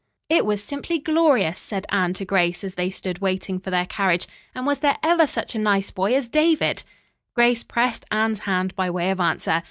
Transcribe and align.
"It 0.29 0.47
was 0.47 0.63
simply 0.63 0.97
glorious," 0.97 1.59
said 1.59 1.85
Anne 1.89 2.13
to 2.13 2.25
Grace 2.25 2.63
as 2.63 2.73
they 2.73 2.89
stood 2.89 3.19
waiting 3.19 3.59
for 3.59 3.69
their 3.69 3.85
carriage, 3.85 4.25
"and 4.55 4.65
was 4.65 4.79
there 4.79 4.97
ever 5.03 5.27
such 5.27 5.53
a 5.53 5.59
nice 5.59 5.91
boy 5.91 6.15
as 6.15 6.27
David!" 6.27 6.81
Grace 7.35 7.63
pressed 7.63 8.05
Anne's 8.09 8.39
hand 8.39 8.75
by 8.75 8.89
way 8.89 9.11
of 9.11 9.19
answer. 9.19 9.59